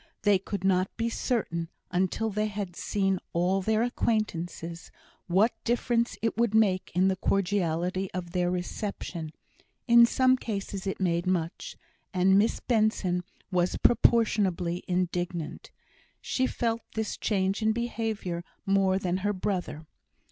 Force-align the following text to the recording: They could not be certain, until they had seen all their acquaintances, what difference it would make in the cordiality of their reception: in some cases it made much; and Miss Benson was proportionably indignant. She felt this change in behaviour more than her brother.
They 0.23 0.39
could 0.39 0.63
not 0.63 0.89
be 0.97 1.09
certain, 1.11 1.69
until 1.91 2.31
they 2.31 2.47
had 2.47 2.75
seen 2.75 3.19
all 3.33 3.61
their 3.61 3.83
acquaintances, 3.83 4.89
what 5.27 5.53
difference 5.63 6.17
it 6.23 6.37
would 6.39 6.55
make 6.55 6.91
in 6.95 7.07
the 7.07 7.15
cordiality 7.15 8.09
of 8.11 8.31
their 8.31 8.49
reception: 8.49 9.31
in 9.87 10.07
some 10.07 10.37
cases 10.37 10.87
it 10.87 10.99
made 10.99 11.27
much; 11.27 11.77
and 12.15 12.35
Miss 12.39 12.59
Benson 12.59 13.23
was 13.51 13.77
proportionably 13.77 14.83
indignant. 14.87 15.69
She 16.19 16.47
felt 16.47 16.81
this 16.95 17.15
change 17.15 17.61
in 17.61 17.71
behaviour 17.71 18.43
more 18.65 18.97
than 18.97 19.17
her 19.17 19.33
brother. 19.33 19.85